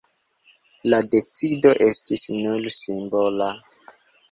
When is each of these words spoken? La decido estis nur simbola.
La 0.93 1.01
decido 1.17 1.75
estis 1.89 2.25
nur 2.39 2.67
simbola. 2.81 3.53